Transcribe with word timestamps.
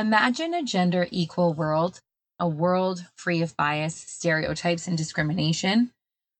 Imagine 0.00 0.54
a 0.54 0.62
gender 0.62 1.06
equal 1.10 1.52
world, 1.52 2.00
a 2.38 2.48
world 2.48 3.04
free 3.16 3.42
of 3.42 3.54
bias, 3.54 3.94
stereotypes, 3.94 4.86
and 4.88 4.96
discrimination, 4.96 5.92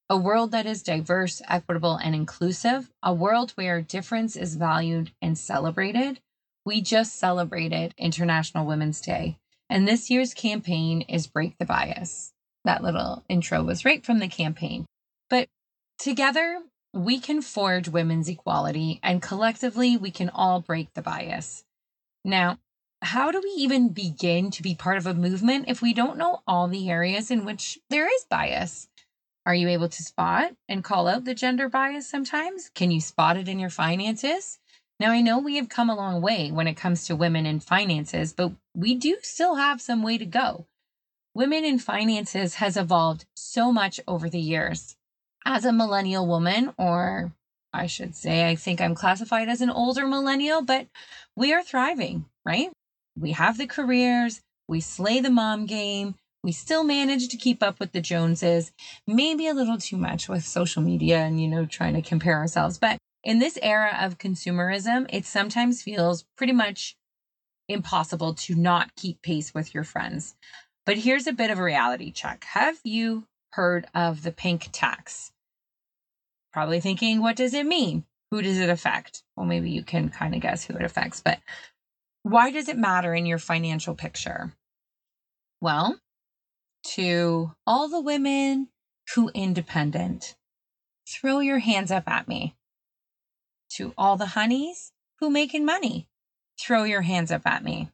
a 0.08 0.16
world 0.16 0.50
that 0.52 0.64
is 0.64 0.82
diverse, 0.82 1.42
equitable, 1.46 1.96
and 1.96 2.14
inclusive, 2.14 2.88
a 3.02 3.12
world 3.12 3.50
where 3.56 3.82
difference 3.82 4.34
is 4.34 4.54
valued 4.54 5.12
and 5.20 5.36
celebrated. 5.36 6.20
We 6.64 6.80
just 6.80 7.16
celebrated 7.16 7.92
International 7.98 8.64
Women's 8.64 9.02
Day, 9.02 9.36
and 9.68 9.86
this 9.86 10.08
year's 10.08 10.32
campaign 10.32 11.02
is 11.02 11.26
Break 11.26 11.58
the 11.58 11.66
Bias. 11.66 12.32
That 12.64 12.82
little 12.82 13.26
intro 13.28 13.62
was 13.62 13.84
right 13.84 14.02
from 14.02 14.20
the 14.20 14.28
campaign. 14.28 14.86
But 15.28 15.48
together, 15.98 16.62
we 16.94 17.20
can 17.20 17.42
forge 17.42 17.90
women's 17.90 18.30
equality, 18.30 19.00
and 19.02 19.20
collectively, 19.20 19.98
we 19.98 20.10
can 20.10 20.30
all 20.30 20.62
break 20.62 20.94
the 20.94 21.02
bias. 21.02 21.62
Now, 22.24 22.58
how 23.02 23.30
do 23.30 23.40
we 23.42 23.50
even 23.50 23.88
begin 23.88 24.50
to 24.50 24.62
be 24.62 24.74
part 24.74 24.98
of 24.98 25.06
a 25.06 25.14
movement 25.14 25.66
if 25.68 25.80
we 25.80 25.94
don't 25.94 26.18
know 26.18 26.42
all 26.46 26.68
the 26.68 26.90
areas 26.90 27.30
in 27.30 27.44
which 27.44 27.78
there 27.88 28.12
is 28.12 28.24
bias? 28.28 28.88
Are 29.46 29.54
you 29.54 29.68
able 29.68 29.88
to 29.88 30.02
spot 30.02 30.52
and 30.68 30.84
call 30.84 31.08
out 31.08 31.24
the 31.24 31.34
gender 31.34 31.68
bias 31.68 32.08
sometimes? 32.08 32.70
Can 32.74 32.90
you 32.90 33.00
spot 33.00 33.38
it 33.38 33.48
in 33.48 33.58
your 33.58 33.70
finances? 33.70 34.58
Now, 34.98 35.12
I 35.12 35.22
know 35.22 35.38
we 35.38 35.56
have 35.56 35.70
come 35.70 35.88
a 35.88 35.96
long 35.96 36.20
way 36.20 36.50
when 36.50 36.66
it 36.66 36.76
comes 36.76 37.06
to 37.06 37.16
women 37.16 37.46
in 37.46 37.60
finances, 37.60 38.34
but 38.34 38.52
we 38.74 38.94
do 38.94 39.16
still 39.22 39.54
have 39.54 39.80
some 39.80 40.02
way 40.02 40.18
to 40.18 40.26
go. 40.26 40.66
Women 41.34 41.64
in 41.64 41.78
finances 41.78 42.56
has 42.56 42.76
evolved 42.76 43.24
so 43.34 43.72
much 43.72 43.98
over 44.06 44.28
the 44.28 44.40
years. 44.40 44.96
As 45.46 45.64
a 45.64 45.72
millennial 45.72 46.26
woman, 46.26 46.74
or 46.76 47.32
I 47.72 47.86
should 47.86 48.14
say, 48.14 48.46
I 48.46 48.56
think 48.56 48.80
I'm 48.80 48.94
classified 48.94 49.48
as 49.48 49.62
an 49.62 49.70
older 49.70 50.06
millennial, 50.06 50.60
but 50.60 50.86
we 51.34 51.54
are 51.54 51.62
thriving, 51.62 52.26
right? 52.44 52.70
We 53.16 53.32
have 53.32 53.58
the 53.58 53.66
careers, 53.66 54.40
we 54.68 54.80
slay 54.80 55.20
the 55.20 55.30
mom 55.30 55.66
game, 55.66 56.14
we 56.42 56.52
still 56.52 56.84
manage 56.84 57.28
to 57.28 57.36
keep 57.36 57.62
up 57.62 57.78
with 57.78 57.92
the 57.92 58.00
Joneses, 58.00 58.72
maybe 59.06 59.46
a 59.46 59.54
little 59.54 59.76
too 59.76 59.96
much 59.96 60.28
with 60.28 60.44
social 60.44 60.82
media 60.82 61.18
and, 61.18 61.40
you 61.40 61.48
know, 61.48 61.66
trying 61.66 61.94
to 61.94 62.02
compare 62.02 62.36
ourselves. 62.36 62.78
But 62.78 62.98
in 63.22 63.38
this 63.38 63.58
era 63.60 63.96
of 64.00 64.18
consumerism, 64.18 65.06
it 65.12 65.26
sometimes 65.26 65.82
feels 65.82 66.24
pretty 66.36 66.54
much 66.54 66.96
impossible 67.68 68.34
to 68.34 68.54
not 68.54 68.94
keep 68.96 69.20
pace 69.22 69.52
with 69.52 69.74
your 69.74 69.84
friends. 69.84 70.34
But 70.86 70.98
here's 70.98 71.26
a 71.26 71.32
bit 71.32 71.50
of 71.50 71.58
a 71.58 71.62
reality 71.62 72.10
check. 72.10 72.44
Have 72.44 72.80
you 72.84 73.26
heard 73.52 73.86
of 73.94 74.22
the 74.22 74.32
pink 74.32 74.70
tax? 74.72 75.32
Probably 76.52 76.80
thinking, 76.80 77.20
what 77.20 77.36
does 77.36 77.54
it 77.54 77.66
mean? 77.66 78.04
Who 78.30 78.42
does 78.42 78.58
it 78.58 78.70
affect? 78.70 79.22
Well, 79.36 79.46
maybe 79.46 79.70
you 79.70 79.82
can 79.82 80.08
kind 80.08 80.34
of 80.34 80.40
guess 80.40 80.64
who 80.64 80.74
it 80.74 80.84
affects, 80.84 81.20
but 81.20 81.40
why 82.22 82.50
does 82.50 82.68
it 82.68 82.76
matter 82.76 83.14
in 83.14 83.26
your 83.26 83.38
financial 83.38 83.94
picture? 83.94 84.52
Well, 85.60 86.00
to 86.94 87.52
all 87.66 87.88
the 87.88 88.00
women 88.00 88.68
who 89.14 89.30
independent, 89.34 90.36
throw 91.08 91.40
your 91.40 91.58
hands 91.58 91.90
up 91.90 92.08
at 92.08 92.28
me. 92.28 92.54
To 93.76 93.92
all 93.96 94.16
the 94.16 94.26
honeys 94.26 94.92
who 95.20 95.30
making 95.30 95.64
money, 95.64 96.08
throw 96.60 96.84
your 96.84 97.02
hands 97.02 97.30
up 97.30 97.42
at 97.46 97.62
me. 97.64 97.90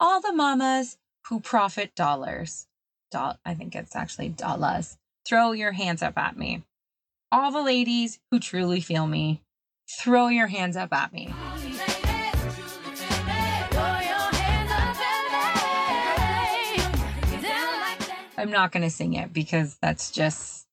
All 0.00 0.20
the 0.20 0.32
mamas 0.32 0.98
who 1.28 1.40
profit 1.40 1.94
dollars, 1.94 2.66
do- 3.10 3.32
I 3.44 3.54
think 3.54 3.74
it's 3.74 3.96
actually 3.96 4.28
dollars, 4.28 4.96
throw 5.26 5.52
your 5.52 5.72
hands 5.72 6.02
up 6.02 6.16
at 6.16 6.36
me. 6.36 6.62
All 7.32 7.50
the 7.50 7.62
ladies 7.62 8.18
who 8.30 8.38
truly 8.38 8.80
feel 8.80 9.06
me, 9.06 9.42
throw 10.00 10.28
your 10.28 10.46
hands 10.46 10.76
up 10.76 10.92
at 10.92 11.12
me. 11.12 11.34
I'm 18.36 18.50
not 18.50 18.72
going 18.72 18.82
to 18.82 18.90
sing 18.90 19.14
it 19.14 19.32
because 19.32 19.76
that's 19.80 20.10
just, 20.10 20.66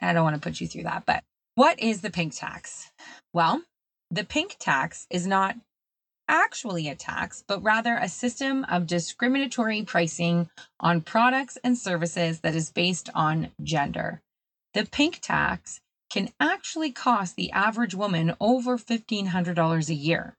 I 0.00 0.12
don't 0.12 0.24
want 0.24 0.36
to 0.36 0.40
put 0.40 0.60
you 0.60 0.66
through 0.66 0.84
that. 0.84 1.04
But 1.06 1.22
what 1.54 1.78
is 1.80 2.00
the 2.00 2.10
pink 2.10 2.34
tax? 2.34 2.90
Well, 3.32 3.62
the 4.10 4.24
pink 4.24 4.56
tax 4.58 5.06
is 5.10 5.26
not 5.26 5.56
actually 6.28 6.88
a 6.88 6.94
tax, 6.94 7.44
but 7.46 7.62
rather 7.62 7.96
a 7.96 8.08
system 8.08 8.64
of 8.64 8.86
discriminatory 8.86 9.82
pricing 9.82 10.48
on 10.80 11.00
products 11.00 11.58
and 11.62 11.76
services 11.76 12.40
that 12.40 12.54
is 12.54 12.70
based 12.70 13.10
on 13.14 13.50
gender. 13.62 14.22
The 14.74 14.86
pink 14.86 15.20
tax 15.20 15.80
can 16.10 16.30
actually 16.40 16.92
cost 16.92 17.36
the 17.36 17.50
average 17.52 17.94
woman 17.94 18.34
over 18.40 18.78
$1,500 18.78 19.88
a 19.88 19.94
year, 19.94 20.36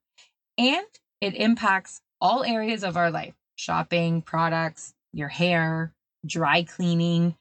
and 0.57 0.85
it 1.22 1.35
impacts 1.35 2.01
all 2.19 2.44
areas 2.44 2.83
of 2.83 2.97
our 2.97 3.12
life 3.12 3.35
shopping, 3.56 4.22
products, 4.22 4.94
your 5.12 5.28
hair, 5.28 5.94
dry 6.25 6.63
cleaning. 6.63 7.35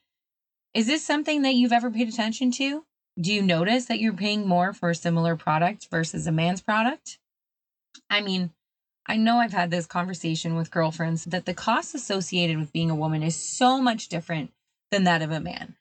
Is 0.73 0.87
this 0.87 1.03
something 1.05 1.43
that 1.43 1.55
you've 1.55 1.71
ever 1.71 1.91
paid 1.91 2.09
attention 2.09 2.51
to? 2.53 2.83
Do 3.19 3.31
you 3.31 3.41
notice 3.41 3.85
that 3.85 3.99
you're 3.99 4.13
paying 4.13 4.47
more 4.47 4.73
for 4.73 4.89
a 4.89 4.95
similar 4.95 5.35
product 5.35 5.87
versus 5.91 6.25
a 6.25 6.31
man's 6.31 6.61
product? 6.61 7.19
I 8.09 8.21
mean, 8.21 8.51
I 9.05 9.17
know 9.17 9.37
I've 9.37 9.53
had 9.53 9.69
this 9.69 9.85
conversation 9.85 10.55
with 10.55 10.71
girlfriends 10.71 11.25
that 11.25 11.45
the 11.45 11.53
cost 11.53 11.93
associated 11.93 12.57
with 12.57 12.73
being 12.73 12.89
a 12.89 12.95
woman 12.95 13.21
is 13.21 13.35
so 13.35 13.81
much 13.81 14.07
different 14.07 14.51
than 14.91 15.03
that 15.03 15.21
of 15.21 15.31
a 15.31 15.39
man. 15.39 15.75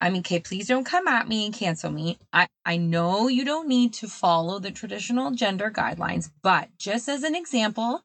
I 0.00 0.10
mean, 0.10 0.22
Kate, 0.22 0.44
please 0.44 0.68
don't 0.68 0.84
come 0.84 1.08
at 1.08 1.28
me 1.28 1.46
and 1.46 1.54
cancel 1.54 1.90
me. 1.90 2.18
I, 2.32 2.48
I 2.64 2.76
know 2.76 3.28
you 3.28 3.44
don't 3.44 3.68
need 3.68 3.94
to 3.94 4.08
follow 4.08 4.58
the 4.58 4.70
traditional 4.70 5.30
gender 5.30 5.70
guidelines, 5.70 6.30
but 6.42 6.68
just 6.78 7.08
as 7.08 7.22
an 7.22 7.34
example, 7.34 8.02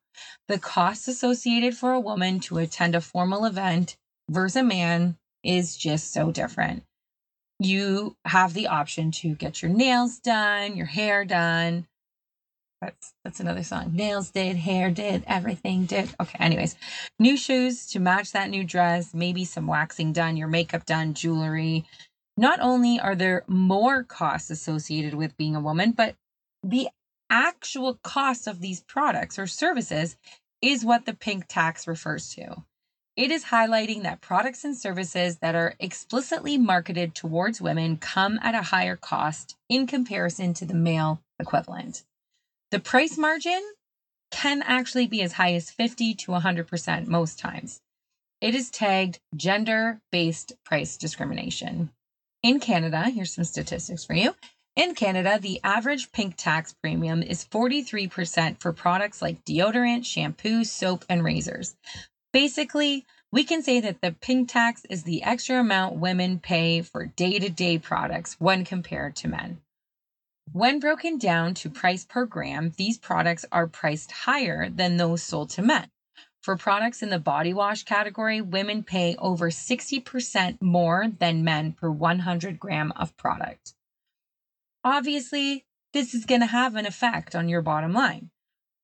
the 0.48 0.58
cost 0.58 1.08
associated 1.08 1.76
for 1.76 1.92
a 1.92 2.00
woman 2.00 2.40
to 2.42 2.60
attend 2.60 2.96
a 2.96 3.02
formal 3.02 3.46
event 3.46 3.98
versus 4.32 4.56
a 4.56 4.64
man 4.64 5.18
is 5.44 5.76
just 5.76 6.14
so 6.14 6.32
different. 6.32 6.84
You 7.60 8.16
have 8.26 8.54
the 8.54 8.68
option 8.68 9.12
to 9.12 9.36
get 9.36 9.62
your 9.62 9.72
nails 9.72 10.20
done, 10.20 10.76
your 10.76 10.88
hair 10.88 11.26
done. 11.26 11.86
That's 12.82 13.14
that's 13.24 13.40
another 13.40 13.62
song. 13.62 13.96
Nails 13.96 14.32
did, 14.32 14.56
hair 14.56 14.90
did, 14.90 15.24
everything 15.28 15.86
did. 15.86 16.10
Okay, 16.20 16.38
anyways. 16.40 16.76
New 17.20 17.38
shoes 17.38 17.86
to 17.88 18.00
match 18.00 18.32
that 18.32 18.50
new 18.50 18.64
dress, 18.64 19.14
maybe 19.14 19.46
some 19.46 19.68
waxing 19.68 20.14
done, 20.14 20.38
your 20.38 20.48
makeup 20.48 20.86
done, 20.86 21.14
jewelry. 21.14 21.86
Not 22.38 22.60
only 22.60 23.00
are 23.00 23.16
there 23.16 23.44
more 23.48 24.04
costs 24.04 24.50
associated 24.50 25.14
with 25.14 25.38
being 25.38 25.56
a 25.56 25.62
woman, 25.62 25.92
but 25.92 26.16
the 26.64 26.88
actual 27.30 28.00
cost 28.04 28.48
of 28.48 28.62
these 28.62 28.82
products 28.82 29.38
or 29.38 29.46
services 29.46 30.16
is 30.62 30.84
what 30.84 31.06
the 31.06 31.14
pink 31.14 31.46
tax 31.48 31.88
refers 31.88 32.34
to. 32.34 32.64
It 33.18 33.30
is 33.30 33.46
highlighting 33.46 34.04
that 34.04 34.22
products 34.22 34.64
and 34.64 34.76
services 34.76 35.40
that 35.40 35.54
are 35.54 35.76
explicitly 35.80 36.58
marketed 36.58 37.14
towards 37.14 37.62
women 37.62 37.98
come 37.98 38.40
at 38.42 38.56
a 38.56 38.62
higher 38.62 38.96
cost 38.96 39.58
in 39.68 39.86
comparison 39.86 40.54
to 40.56 40.66
the 40.66 40.74
male 40.74 41.22
equivalent. 41.38 42.04
The 42.72 42.80
price 42.80 43.18
margin 43.18 43.62
can 44.32 44.62
actually 44.62 45.08
be 45.08 45.22
as 45.22 45.34
high 45.34 45.54
as 45.56 45.70
50 45.70 46.14
to 46.16 46.32
100% 46.32 47.08
most 47.08 47.38
times. 47.38 47.82
It 48.40 48.56
is 48.56 48.70
tagged 48.70 49.20
gender 49.36 50.00
based 50.12 50.54
price 50.64 50.96
discrimination. 50.96 51.92
In 52.42 52.62
Canada, 52.62 53.10
here's 53.10 53.34
some 53.34 53.44
statistics 53.44 54.06
for 54.06 54.14
you. 54.14 54.36
In 54.78 54.96
Canada, 54.96 55.38
the 55.40 55.60
average 55.66 56.14
pink 56.14 56.36
tax 56.38 56.74
premium 56.82 57.22
is 57.22 57.44
43% 57.44 58.60
for 58.60 58.72
products 58.72 59.22
like 59.22 59.44
deodorant, 59.44 60.06
shampoo, 60.06 60.64
soap, 60.64 61.04
and 61.10 61.26
razors. 61.26 61.76
Basically, 62.34 63.06
we 63.32 63.44
can 63.44 63.62
say 63.62 63.80
that 63.82 64.02
the 64.02 64.12
pink 64.12 64.50
tax 64.50 64.86
is 64.90 65.04
the 65.04 65.24
extra 65.24 65.60
amount 65.60 65.96
women 65.96 66.40
pay 66.40 66.82
for 66.82 67.06
day 67.06 67.40
to 67.40 67.50
day 67.50 67.78
products 67.78 68.36
when 68.40 68.66
compared 68.66 69.16
to 69.18 69.28
men. 69.28 69.62
When 70.52 70.80
broken 70.80 71.18
down 71.18 71.54
to 71.56 71.70
price 71.70 72.04
per 72.04 72.26
gram, 72.26 72.74
these 72.78 72.98
products 72.98 73.46
are 73.52 73.68
priced 73.68 74.12
higher 74.12 74.70
than 74.70 74.98
those 74.98 75.24
sold 75.24 75.50
to 75.52 75.62
men. 75.62 75.90
For 76.42 76.58
products 76.58 77.04
in 77.04 77.10
the 77.10 77.20
body 77.20 77.54
wash 77.54 77.84
category, 77.84 78.42
women 78.42 78.84
pay 78.84 79.16
over 79.18 79.50
60% 79.50 80.62
more 80.62 81.08
than 81.20 81.44
men 81.44 81.74
per 81.74 81.90
100 81.90 82.60
gram 82.60 82.92
of 82.96 83.16
product. 83.16 83.74
Obviously, 84.84 85.66
this 85.94 86.14
is 86.14 86.26
going 86.26 86.42
to 86.42 86.48
have 86.48 86.76
an 86.76 86.86
effect 86.86 87.36
on 87.36 87.48
your 87.48 87.62
bottom 87.62 87.94
line. 87.94 88.32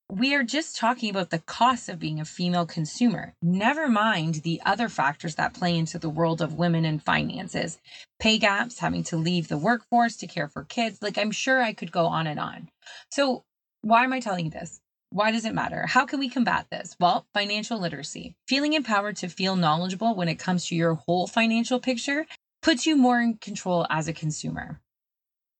We 0.09 0.33
are 0.35 0.43
just 0.43 0.77
talking 0.77 1.09
about 1.09 1.31
the 1.31 1.39
cost 1.39 1.89
of 1.89 1.99
being 1.99 2.21
a 2.21 2.25
female 2.25 2.65
consumer. 2.65 3.33
Never 3.41 3.89
mind 3.89 4.35
the 4.35 4.61
other 4.65 4.87
factors 4.87 5.35
that 5.35 5.53
play 5.53 5.77
into 5.77 5.99
the 5.99 6.09
world 6.09 6.41
of 6.41 6.53
women 6.53 6.85
and 6.85 7.03
finances 7.03 7.77
pay 8.17 8.37
gaps, 8.37 8.79
having 8.79 9.03
to 9.03 9.17
leave 9.17 9.49
the 9.49 9.57
workforce 9.57 10.15
to 10.17 10.27
care 10.27 10.47
for 10.47 10.63
kids. 10.63 11.01
Like, 11.01 11.17
I'm 11.17 11.31
sure 11.31 11.61
I 11.61 11.73
could 11.73 11.91
go 11.91 12.05
on 12.05 12.25
and 12.25 12.39
on. 12.39 12.69
So, 13.11 13.43
why 13.81 14.05
am 14.05 14.13
I 14.13 14.21
telling 14.21 14.45
you 14.45 14.51
this? 14.51 14.79
Why 15.09 15.31
does 15.31 15.43
it 15.43 15.53
matter? 15.53 15.85
How 15.85 16.05
can 16.05 16.19
we 16.19 16.29
combat 16.29 16.67
this? 16.71 16.95
Well, 16.99 17.27
financial 17.33 17.77
literacy. 17.77 18.35
Feeling 18.47 18.73
empowered 18.73 19.17
to 19.17 19.27
feel 19.27 19.57
knowledgeable 19.57 20.15
when 20.15 20.29
it 20.29 20.39
comes 20.39 20.67
to 20.67 20.75
your 20.75 20.95
whole 20.95 21.27
financial 21.27 21.81
picture 21.81 22.25
puts 22.61 22.85
you 22.85 22.95
more 22.95 23.19
in 23.19 23.35
control 23.35 23.85
as 23.89 24.07
a 24.07 24.13
consumer. 24.13 24.79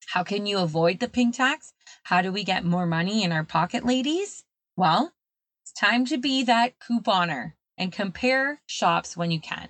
How 0.08 0.24
can 0.24 0.46
you 0.46 0.60
avoid 0.60 1.00
the 1.00 1.10
pink 1.10 1.36
tax? 1.36 1.74
How 2.04 2.22
do 2.22 2.32
we 2.32 2.46
get 2.46 2.64
more 2.64 2.86
money 2.86 3.24
in 3.26 3.34
our 3.34 3.44
pocket, 3.44 3.86
ladies? 3.86 4.46
Well, 4.78 5.12
it's 5.64 5.74
time 5.74 6.06
to 6.06 6.18
be 6.18 6.44
that 6.44 6.80
couponer 6.80 7.54
and 7.78 7.92
compare 7.92 8.62
shops 8.66 9.18
when 9.18 9.32
you 9.32 9.42
can. 9.42 9.68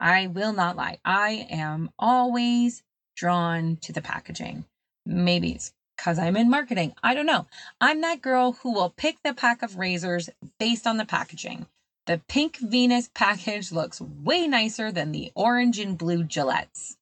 I 0.00 0.26
will 0.26 0.54
not 0.54 0.76
lie. 0.76 1.00
I 1.04 1.46
am 1.50 1.90
always 1.98 2.82
drawn 3.14 3.76
to 3.82 3.92
the 3.92 4.00
packaging. 4.00 4.64
Maybe 5.04 5.52
it's 5.52 5.74
because 5.98 6.18
I'm 6.18 6.36
in 6.36 6.48
marketing. 6.48 6.94
I 7.02 7.12
don't 7.12 7.26
know. 7.26 7.46
I'm 7.78 8.00
that 8.00 8.22
girl 8.22 8.52
who 8.52 8.72
will 8.72 8.90
pick 8.90 9.18
the 9.22 9.34
pack 9.34 9.62
of 9.62 9.76
razors 9.76 10.30
based 10.58 10.86
on 10.86 10.96
the 10.96 11.04
packaging. 11.04 11.66
The 12.06 12.22
pink 12.26 12.56
Venus 12.56 13.10
package 13.12 13.70
looks 13.70 14.00
way 14.00 14.46
nicer 14.46 14.90
than 14.90 15.12
the 15.12 15.30
orange 15.34 15.78
and 15.78 15.98
blue 15.98 16.24
Gillettes, 16.24 16.96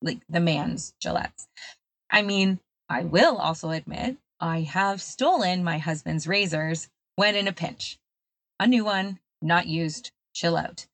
like 0.00 0.20
the 0.30 0.40
man's 0.40 0.94
Gillettes. 0.98 1.46
I 2.10 2.22
mean, 2.22 2.60
I 2.88 3.02
will 3.02 3.36
also 3.36 3.70
admit 3.70 4.16
I 4.40 4.60
have 4.60 5.02
stolen 5.02 5.64
my 5.64 5.78
husband's 5.78 6.26
razors 6.26 6.88
when 7.16 7.34
in 7.34 7.48
a 7.48 7.52
pinch. 7.52 7.98
A 8.60 8.66
new 8.66 8.84
one, 8.84 9.18
not 9.42 9.66
used, 9.66 10.12
chill 10.34 10.56
out. 10.56 10.86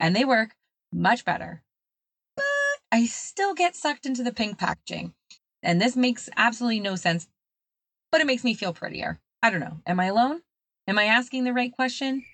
And 0.00 0.14
they 0.14 0.24
work 0.24 0.54
much 0.92 1.24
better. 1.24 1.62
But 2.36 2.44
I 2.92 3.06
still 3.06 3.54
get 3.54 3.76
sucked 3.76 4.06
into 4.06 4.22
the 4.22 4.32
pink 4.32 4.58
packaging. 4.58 5.14
And 5.62 5.80
this 5.80 5.96
makes 5.96 6.28
absolutely 6.36 6.80
no 6.80 6.96
sense, 6.96 7.28
but 8.12 8.20
it 8.20 8.26
makes 8.26 8.44
me 8.44 8.54
feel 8.54 8.72
prettier. 8.72 9.18
I 9.42 9.50
don't 9.50 9.60
know. 9.60 9.80
Am 9.86 10.00
I 10.00 10.06
alone? 10.06 10.42
Am 10.86 10.98
I 10.98 11.04
asking 11.04 11.44
the 11.44 11.52
right 11.52 11.72
question? 11.72 12.24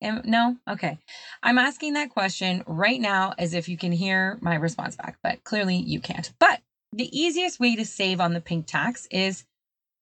Am, 0.00 0.22
no? 0.24 0.56
Okay. 0.68 0.98
I'm 1.42 1.58
asking 1.58 1.94
that 1.94 2.10
question 2.10 2.62
right 2.66 3.00
now 3.00 3.34
as 3.38 3.54
if 3.54 3.68
you 3.68 3.76
can 3.76 3.92
hear 3.92 4.38
my 4.40 4.54
response 4.54 4.96
back, 4.96 5.18
but 5.22 5.42
clearly 5.44 5.76
you 5.76 6.00
can't. 6.00 6.32
But 6.38 6.60
the 6.92 7.18
easiest 7.18 7.58
way 7.58 7.76
to 7.76 7.84
save 7.84 8.20
on 8.20 8.32
the 8.32 8.40
pink 8.40 8.66
tax 8.66 9.06
is 9.10 9.44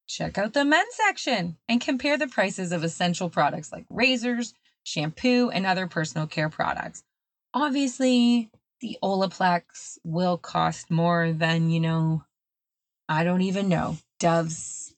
check 0.07 0.39
out 0.39 0.53
the 0.53 0.65
men's 0.65 0.95
section 0.95 1.57
and 1.69 1.81
compare 1.81 2.17
the 2.17 2.29
prices 2.29 2.73
of 2.73 2.85
essential 2.85 3.29
products 3.31 3.73
like 3.73 3.87
razors, 3.91 4.55
shampoo, 4.85 5.51
and 5.51 5.67
other 5.67 5.87
personal 5.87 6.27
care 6.27 6.49
products. 6.49 7.03
Obviously, 7.55 8.51
the 8.81 8.99
Olaplex 9.03 9.99
will 10.05 10.37
cost 10.37 10.91
more 10.91 11.33
than, 11.33 11.71
you 11.71 11.81
know, 11.81 12.23
I 13.09 13.25
don't 13.25 13.43
even 13.43 13.69
know, 13.69 13.97
Dove's 14.21 14.95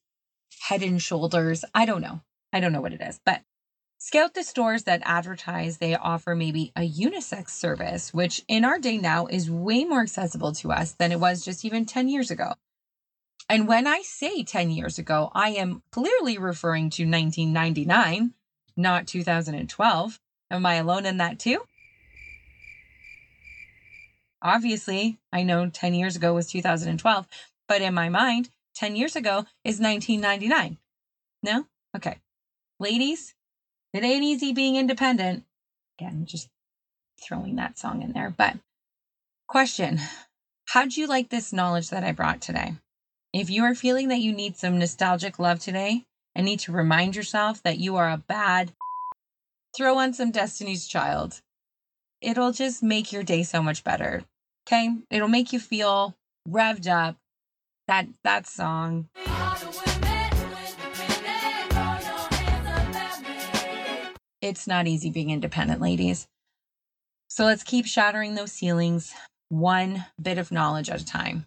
head 0.60 0.82
and 0.82 1.00
shoulders. 1.00 1.64
I 1.74 1.86
don't 1.86 2.02
know. 2.02 2.20
I 2.52 2.60
don't 2.60 2.72
know 2.72 2.80
what 2.80 2.92
it 2.92 3.00
is, 3.00 3.20
but 3.24 3.42
scout 3.98 4.34
the 4.34 4.42
stores 4.42 4.84
that 4.84 5.02
advertise 5.04 5.78
they 5.78 5.94
offer 5.94 6.34
maybe 6.34 6.72
a 6.76 6.88
unisex 6.88 7.50
service, 7.50 8.14
which 8.14 8.44
in 8.48 8.64
our 8.64 8.78
day 8.78 8.96
now 8.96 9.26
is 9.26 9.50
way 9.50 9.84
more 9.84 10.02
accessible 10.02 10.52
to 10.52 10.72
us 10.72 10.92
than 10.92 11.12
it 11.12 11.20
was 11.20 11.44
just 11.44 11.64
even 11.64 11.84
10 11.84 12.08
years 12.08 12.30
ago. 12.30 12.54
And 13.48 13.66
when 13.66 13.86
I 13.86 14.02
say 14.02 14.44
10 14.44 14.70
years 14.70 14.98
ago, 14.98 15.30
I 15.34 15.50
am 15.50 15.82
clearly 15.90 16.38
referring 16.38 16.90
to 16.90 17.04
1999, 17.04 18.34
not 18.76 19.06
2012. 19.06 20.20
Am 20.50 20.66
I 20.66 20.74
alone 20.74 21.06
in 21.06 21.16
that 21.16 21.38
too? 21.38 21.62
Obviously, 24.40 25.18
I 25.32 25.42
know 25.42 25.68
10 25.68 25.94
years 25.94 26.14
ago 26.14 26.34
was 26.34 26.46
2012, 26.46 27.26
but 27.66 27.82
in 27.82 27.94
my 27.94 28.08
mind, 28.08 28.50
10 28.74 28.94
years 28.94 29.16
ago 29.16 29.46
is 29.64 29.80
1999. 29.80 30.78
No? 31.42 31.66
Okay. 31.96 32.18
Ladies, 32.78 33.34
it 33.92 34.04
ain't 34.04 34.24
easy 34.24 34.52
being 34.52 34.76
independent. 34.76 35.44
Again, 35.98 36.26
just 36.26 36.48
throwing 37.20 37.56
that 37.56 37.78
song 37.78 38.02
in 38.02 38.12
there. 38.12 38.34
But 38.36 38.56
question 39.46 40.00
How'd 40.66 40.96
you 40.96 41.06
like 41.06 41.30
this 41.30 41.52
knowledge 41.52 41.90
that 41.90 42.04
I 42.04 42.12
brought 42.12 42.40
today? 42.42 42.74
If 43.32 43.48
you 43.48 43.64
are 43.64 43.74
feeling 43.74 44.08
that 44.08 44.20
you 44.20 44.32
need 44.32 44.56
some 44.56 44.78
nostalgic 44.78 45.38
love 45.38 45.60
today 45.60 46.04
and 46.34 46.44
need 46.44 46.60
to 46.60 46.72
remind 46.72 47.16
yourself 47.16 47.62
that 47.62 47.78
you 47.78 47.96
are 47.96 48.10
a 48.10 48.18
bad, 48.18 48.72
throw 49.76 49.98
on 49.98 50.12
some 50.12 50.30
Destiny's 50.30 50.86
Child 50.86 51.40
it'll 52.20 52.52
just 52.52 52.82
make 52.82 53.12
your 53.12 53.22
day 53.22 53.42
so 53.42 53.62
much 53.62 53.84
better. 53.84 54.22
Okay? 54.66 54.90
It'll 55.10 55.28
make 55.28 55.52
you 55.52 55.60
feel 55.60 56.16
revved 56.48 56.88
up. 56.88 57.16
That 57.86 58.06
that 58.22 58.46
song. 58.46 59.08
It's 64.40 64.66
not 64.66 64.86
easy 64.86 65.10
being 65.10 65.30
independent, 65.30 65.80
ladies. 65.80 66.28
So 67.28 67.44
let's 67.44 67.64
keep 67.64 67.86
shattering 67.86 68.34
those 68.34 68.52
ceilings 68.52 69.12
one 69.48 70.06
bit 70.20 70.38
of 70.38 70.52
knowledge 70.52 70.88
at 70.88 71.00
a 71.00 71.04
time. 71.04 71.46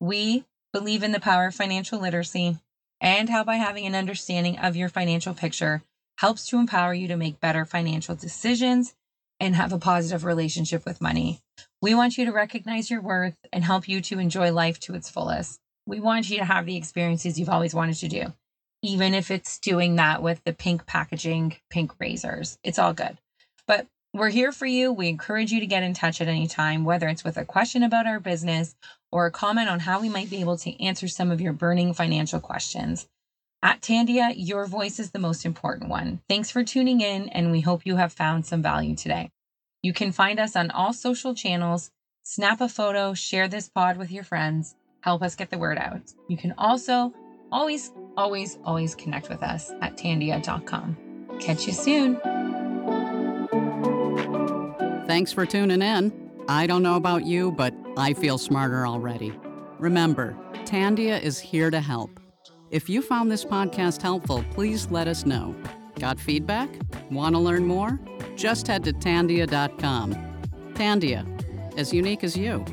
We 0.00 0.44
believe 0.72 1.02
in 1.02 1.12
the 1.12 1.20
power 1.20 1.46
of 1.46 1.54
financial 1.54 1.98
literacy 1.98 2.58
and 3.00 3.28
how 3.28 3.44
by 3.44 3.56
having 3.56 3.86
an 3.86 3.94
understanding 3.94 4.58
of 4.58 4.76
your 4.76 4.88
financial 4.88 5.34
picture 5.34 5.82
helps 6.18 6.46
to 6.48 6.58
empower 6.58 6.94
you 6.94 7.08
to 7.08 7.16
make 7.16 7.40
better 7.40 7.64
financial 7.64 8.14
decisions 8.14 8.94
and 9.40 9.56
have 9.56 9.72
a 9.72 9.78
positive 9.78 10.24
relationship 10.24 10.84
with 10.84 11.00
money. 11.00 11.40
We 11.80 11.94
want 11.94 12.16
you 12.16 12.24
to 12.24 12.32
recognize 12.32 12.90
your 12.90 13.00
worth 13.00 13.34
and 13.52 13.64
help 13.64 13.88
you 13.88 14.00
to 14.02 14.20
enjoy 14.20 14.52
life 14.52 14.78
to 14.80 14.94
its 14.94 15.10
fullest. 15.10 15.58
We 15.86 15.98
want 15.98 16.30
you 16.30 16.38
to 16.38 16.44
have 16.44 16.64
the 16.64 16.76
experiences 16.76 17.38
you've 17.38 17.48
always 17.48 17.74
wanted 17.74 17.96
to 17.96 18.08
do, 18.08 18.32
even 18.82 19.14
if 19.14 19.30
it's 19.30 19.58
doing 19.58 19.96
that 19.96 20.22
with 20.22 20.42
the 20.44 20.52
pink 20.52 20.86
packaging, 20.86 21.56
pink 21.70 21.92
razors. 21.98 22.58
It's 22.62 22.78
all 22.78 22.92
good. 22.92 23.18
But 23.66 23.86
we're 24.12 24.28
here 24.28 24.52
for 24.52 24.66
you. 24.66 24.92
We 24.92 25.08
encourage 25.08 25.52
you 25.52 25.60
to 25.60 25.66
get 25.66 25.82
in 25.82 25.94
touch 25.94 26.20
at 26.20 26.28
any 26.28 26.46
time, 26.46 26.84
whether 26.84 27.08
it's 27.08 27.24
with 27.24 27.36
a 27.36 27.44
question 27.44 27.82
about 27.82 28.06
our 28.06 28.20
business 28.20 28.74
or 29.10 29.26
a 29.26 29.30
comment 29.30 29.68
on 29.68 29.80
how 29.80 30.00
we 30.00 30.08
might 30.08 30.30
be 30.30 30.40
able 30.40 30.58
to 30.58 30.84
answer 30.84 31.08
some 31.08 31.30
of 31.30 31.40
your 31.40 31.52
burning 31.52 31.94
financial 31.94 32.40
questions. 32.40 33.08
At 33.62 33.80
Tandia, 33.80 34.32
your 34.36 34.66
voice 34.66 34.98
is 34.98 35.12
the 35.12 35.20
most 35.20 35.46
important 35.46 35.88
one. 35.88 36.20
Thanks 36.28 36.50
for 36.50 36.64
tuning 36.64 37.00
in, 37.00 37.28
and 37.28 37.52
we 37.52 37.60
hope 37.60 37.86
you 37.86 37.96
have 37.96 38.12
found 38.12 38.44
some 38.44 38.60
value 38.60 38.96
today. 38.96 39.30
You 39.82 39.92
can 39.92 40.10
find 40.10 40.40
us 40.40 40.56
on 40.56 40.70
all 40.70 40.92
social 40.92 41.34
channels. 41.34 41.90
Snap 42.24 42.60
a 42.60 42.68
photo, 42.68 43.14
share 43.14 43.48
this 43.48 43.68
pod 43.68 43.96
with 43.96 44.10
your 44.10 44.24
friends, 44.24 44.74
help 45.00 45.22
us 45.22 45.36
get 45.36 45.50
the 45.50 45.58
word 45.58 45.78
out. 45.78 46.12
You 46.28 46.36
can 46.36 46.54
also 46.58 47.12
always, 47.50 47.92
always, 48.16 48.58
always 48.64 48.94
connect 48.94 49.28
with 49.28 49.42
us 49.42 49.70
at 49.80 49.96
tandia.com. 49.96 50.96
Catch 51.40 51.66
you 51.66 51.72
soon. 51.72 52.20
Thanks 55.06 55.32
for 55.32 55.44
tuning 55.44 55.82
in. 55.82 56.30
I 56.48 56.66
don't 56.66 56.82
know 56.82 56.96
about 56.96 57.24
you, 57.24 57.52
but 57.52 57.74
I 57.96 58.14
feel 58.14 58.38
smarter 58.38 58.86
already. 58.86 59.32
Remember, 59.78 60.36
Tandia 60.64 61.20
is 61.20 61.38
here 61.38 61.70
to 61.70 61.80
help. 61.80 62.20
If 62.70 62.88
you 62.88 63.02
found 63.02 63.30
this 63.30 63.44
podcast 63.44 64.00
helpful, 64.00 64.44
please 64.52 64.90
let 64.90 65.06
us 65.08 65.26
know. 65.26 65.54
Got 65.98 66.18
feedback? 66.18 66.70
Want 67.10 67.34
to 67.34 67.38
learn 67.38 67.66
more? 67.66 68.00
Just 68.36 68.66
head 68.66 68.84
to 68.84 68.92
Tandia.com. 68.92 70.14
Tandia, 70.72 71.76
as 71.76 71.92
unique 71.92 72.24
as 72.24 72.36
you. 72.36 72.64